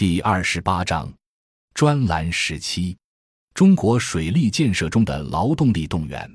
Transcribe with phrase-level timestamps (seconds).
[0.00, 1.12] 第二十八章，
[1.74, 2.96] 专栏时期，
[3.52, 6.26] 中国水利建设中的劳动力动员。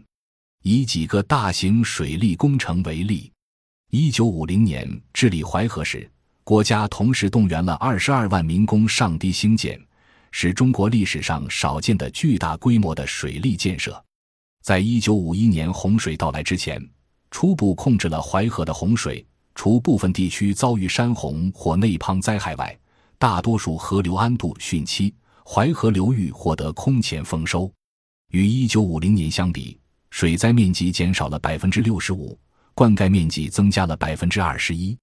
[0.61, 3.31] 以几个大型水利工程为例，
[3.89, 6.07] 一九五零年治理淮河时，
[6.43, 9.84] 国家同时动员了二十二万民工上堤兴建，
[10.29, 14.00] 是中国历史上少见的巨大规模的水利建设。
[14.61, 16.79] 在一九五一年洪水到来之前，
[17.32, 19.25] 初步控制了淮河的洪水，
[19.55, 22.77] 除部分地区遭遇山洪或内滂灾害外，
[23.18, 25.13] 大多数河流安度汛期，
[25.45, 27.71] 淮河流域获得空前丰收。
[28.32, 29.79] 与一九五零年相比，
[30.10, 32.38] 水灾面积减少了百分之六十五，
[32.73, 34.97] 灌溉面积增加了百分之二十一。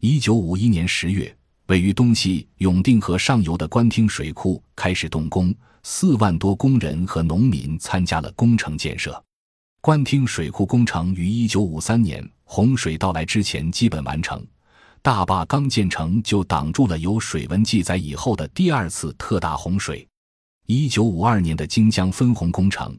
[0.00, 1.36] 一九五一年十月，
[1.66, 9.22] 位于东西永定河上游的官厅水库开始动工，四万多工人和农民参加了工程建设。
[9.82, 14.46] 官厅水库工程于一九五三年洪水到来之前基本完成，
[15.02, 20.06] 大坝刚建成就挡住了有水文记载以后的第二次特大洪水。
[20.66, 22.96] 一九五二年的京江分洪工程。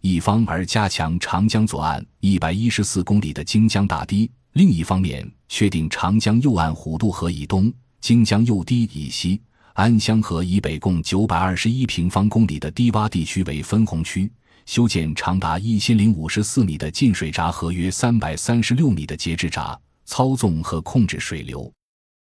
[0.00, 9.40] 一方而加强长江左岸一百一十四公里的京江大堤，另一方面确定长江右岸虎渡河以东、京江右堤以西、
[9.74, 14.30] 安乡河以北共九百二十一平方公里的低洼地区为分洪区，
[14.66, 21.72] 修建长达一千零五十四米的进水闸和约三百三十六米的节制闸，操纵和控制水流。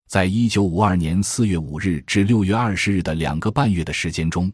[0.09, 4.53] 在一九五二年四月五日至六月二十日的两个半月的时间中，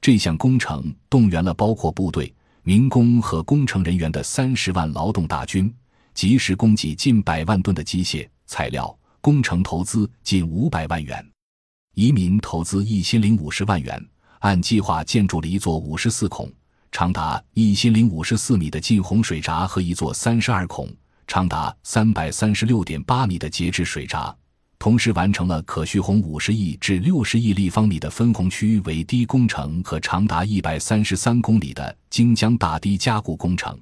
[0.00, 2.34] 这项工程动员了包括部队。
[2.64, 5.74] 民工和工程人员的三十万劳动大军，
[6.12, 11.26] 及时供给近百万吨的机械材料，工程投资近五百万元，
[11.94, 14.06] 移民投资一千零五十万元，
[14.40, 16.52] 按计划建筑了一座五十四孔、
[16.92, 20.94] 长达一千零五十四米的进洪水闸和一座三十二孔、
[21.28, 24.34] 长达三百三十六点八米的节制水闸。
[24.80, 33.76] 同时完成了可蓄洪五十亿至六十亿立方米的分洪区围堤工程和长达一百三十三公里的京江大堤加固工程，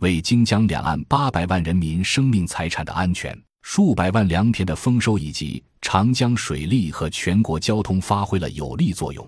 [0.00, 9.26] 为京江两岸八百万人民生命财产的安全、数百万良田的丰收以及长江水利和全国交通发挥了有力作用。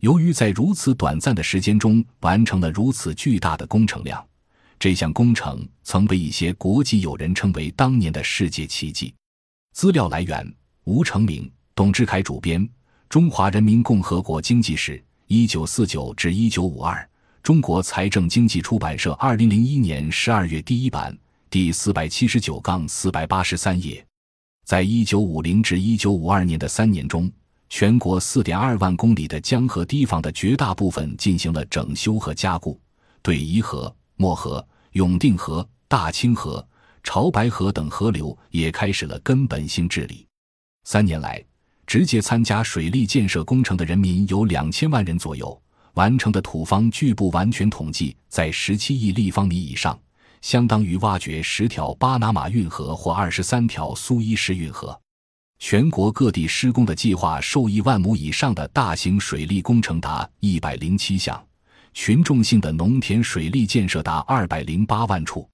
[0.00, 4.24] 由于在如此短暂的时间中完成了如此巨大的工程量，
[4.78, 9.12] 这项工程曾被一些国际友人称为当年的世界奇迹。
[9.74, 12.64] 资料来源：吴成明、董志凯主编，
[13.08, 16.94] 《中华人民共和国经济史（一九四九至一九五二）》，
[17.42, 21.16] 中国财政经济出版社，二零零一年十二月第一版，
[21.50, 24.04] 第四百七十九杠四百八十三页。
[24.64, 27.30] 在一九五零至一九五二年的三年中，
[27.68, 32.78] 全国四点二万公里的江河堤防的绝大部分进行了整修和加固，
[33.22, 34.62] 对沂河、漠河、
[34.92, 36.62] 永定河、大清河。
[37.04, 40.26] 潮白河等河流也开始了根本性治理。
[40.84, 41.42] 三年来，
[41.86, 45.58] 直接参加水利建设工程的人民有两千万人左右，
[45.94, 49.98] 完成的土方据不完全统计在十七亿立方米以上，
[50.42, 55.00] 相当于挖掘十条巴拿马运河或二十三条苏伊士运河。
[55.58, 61.42] 全国各地施工的计划受益万亩以上的大型水利工程达一百零七项，
[62.00, 65.50] 群众性的农田水利建设达二百零八万处。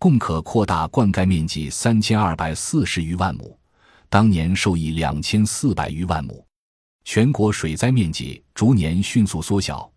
[0.00, 3.56] 共可扩大灌溉面积三千二百四十余万亩，
[4.08, 6.44] 当年受益两千四百余万亩。
[7.04, 9.88] 全国水灾面积逐年迅速缩小，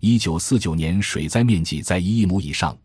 [0.00, 2.76] 一九四九年水灾面积在一亿亩以上，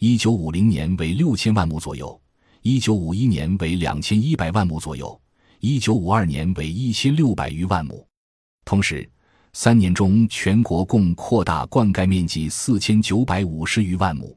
[0.00, 2.20] 一九五零年为六千万亩左右，
[2.62, 5.18] 一九五一年为两千一百万亩左右，
[5.60, 8.04] 一九五二年为一千六百余万亩。
[8.64, 9.08] 同时，
[9.52, 14.36] 三年中全国共扩大灌溉面积四千九百五十余万亩。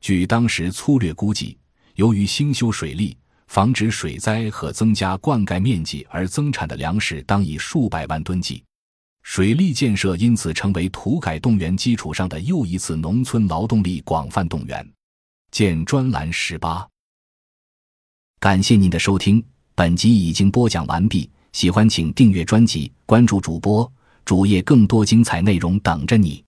[0.00, 1.58] 据当时粗略估计，
[1.94, 8.62] 由于兴修水利、防止水灾和增加灌溉面积而增产的粮食当以数百万吨计。
[9.22, 14.84] 水利建设因此成为土改动员基础上的又一次农村劳动力广泛动员。
[15.52, 16.84] 见专栏十八。
[18.40, 21.30] 感谢您的收听，本集已经播讲完毕。
[21.52, 23.90] 喜欢请订阅专辑，关注主播
[24.24, 26.44] 主页，更多精彩内容等着你。